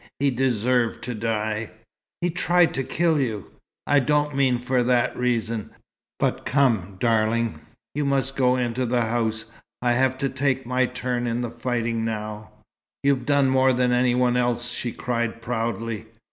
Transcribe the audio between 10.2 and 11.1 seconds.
take my